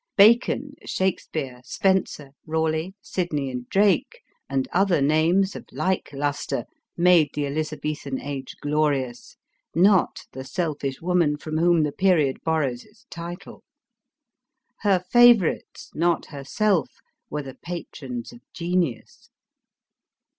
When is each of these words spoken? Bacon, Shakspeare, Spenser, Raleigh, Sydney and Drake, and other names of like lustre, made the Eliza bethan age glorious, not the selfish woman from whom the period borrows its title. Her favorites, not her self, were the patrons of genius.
Bacon, 0.17 0.73
Shakspeare, 0.83 1.61
Spenser, 1.63 2.31
Raleigh, 2.47 2.95
Sydney 3.03 3.51
and 3.51 3.69
Drake, 3.69 4.21
and 4.49 4.67
other 4.73 4.99
names 4.99 5.55
of 5.55 5.65
like 5.71 6.09
lustre, 6.11 6.65
made 6.97 7.29
the 7.35 7.45
Eliza 7.45 7.77
bethan 7.77 8.19
age 8.19 8.55
glorious, 8.61 9.37
not 9.75 10.21
the 10.31 10.43
selfish 10.43 11.03
woman 11.03 11.37
from 11.37 11.57
whom 11.59 11.83
the 11.83 11.91
period 11.91 12.37
borrows 12.43 12.83
its 12.83 13.05
title. 13.11 13.63
Her 14.79 14.97
favorites, 15.11 15.91
not 15.93 16.25
her 16.31 16.45
self, 16.45 16.89
were 17.29 17.43
the 17.43 17.59
patrons 17.63 18.33
of 18.33 18.39
genius. 18.55 19.29